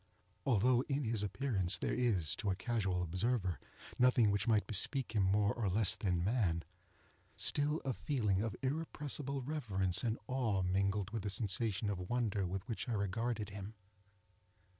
Although 0.47 0.81
in 0.89 1.03
his 1.03 1.21
appearance 1.21 1.77
there 1.77 1.93
is, 1.93 2.35
to 2.37 2.49
a 2.49 2.55
casual 2.55 3.03
observer, 3.03 3.59
nothing 3.99 4.31
which 4.31 4.47
might 4.47 4.65
bespeak 4.65 5.11
him 5.11 5.21
more 5.21 5.53
or 5.53 5.69
less 5.69 5.95
than 5.95 6.23
man, 6.23 6.63
still, 7.37 7.79
a 7.85 7.93
feeling 7.93 8.41
of 8.41 8.55
irrepressible 8.63 9.43
reverence 9.43 10.03
and 10.03 10.17
awe 10.25 10.63
mingled 10.63 11.11
with 11.11 11.21
the 11.21 11.29
sensation 11.29 11.87
of 11.91 12.09
wonder 12.09 12.47
with 12.47 12.67
which 12.67 12.89
I 12.89 12.93
regarded 12.93 13.51
him. 13.51 13.75